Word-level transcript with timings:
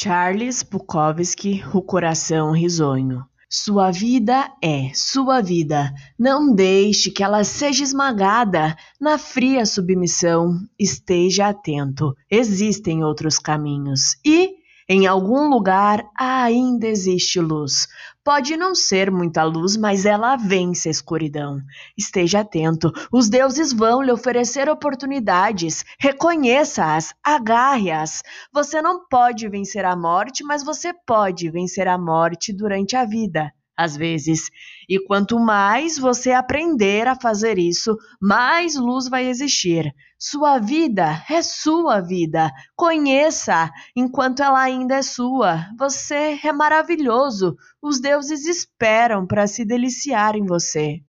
Charles 0.00 0.62
Bukowski, 0.62 1.64
O 1.74 1.82
Coração 1.82 2.52
Risonho. 2.52 3.24
Sua 3.50 3.90
vida 3.90 4.48
é 4.62 4.92
sua 4.94 5.40
vida. 5.40 5.92
Não 6.16 6.54
deixe 6.54 7.10
que 7.10 7.24
ela 7.24 7.42
seja 7.42 7.82
esmagada 7.82 8.76
na 9.00 9.18
fria 9.18 9.66
submissão. 9.66 10.60
Esteja 10.78 11.48
atento. 11.48 12.14
Existem 12.30 13.02
outros 13.02 13.40
caminhos. 13.40 14.14
E 14.24 14.57
em 14.88 15.06
algum 15.06 15.48
lugar 15.48 16.08
ainda 16.18 16.86
existe 16.86 17.38
luz. 17.40 17.86
Pode 18.24 18.56
não 18.56 18.74
ser 18.74 19.10
muita 19.10 19.42
luz, 19.44 19.76
mas 19.76 20.06
ela 20.06 20.34
vence 20.36 20.88
a 20.88 20.90
escuridão. 20.90 21.60
Esteja 21.96 22.40
atento, 22.40 22.90
os 23.12 23.28
deuses 23.28 23.72
vão 23.72 24.00
lhe 24.00 24.10
oferecer 24.10 24.68
oportunidades. 24.68 25.84
Reconheça-as, 26.00 27.12
agarre-as. 27.22 28.22
Você 28.52 28.80
não 28.80 29.06
pode 29.08 29.48
vencer 29.48 29.84
a 29.84 29.94
morte, 29.94 30.42
mas 30.42 30.64
você 30.64 30.92
pode 31.06 31.50
vencer 31.50 31.86
a 31.86 31.98
morte 31.98 32.52
durante 32.52 32.96
a 32.96 33.04
vida 33.04 33.52
às 33.78 33.96
vezes. 33.96 34.50
E 34.88 34.98
quanto 34.98 35.38
mais 35.38 35.96
você 35.96 36.32
aprender 36.32 37.06
a 37.06 37.14
fazer 37.14 37.58
isso, 37.58 37.96
mais 38.20 38.74
luz 38.74 39.08
vai 39.08 39.26
existir. 39.28 39.94
Sua 40.18 40.58
vida 40.58 41.22
é 41.30 41.40
sua 41.42 42.00
vida. 42.00 42.50
Conheça 42.74 43.70
enquanto 43.94 44.42
ela 44.42 44.60
ainda 44.60 44.96
é 44.96 45.02
sua. 45.02 45.66
Você 45.78 46.40
é 46.42 46.52
maravilhoso. 46.52 47.56
Os 47.80 48.00
deuses 48.00 48.44
esperam 48.44 49.24
para 49.24 49.46
se 49.46 49.64
deliciar 49.64 50.34
em 50.34 50.44
você. 50.44 51.00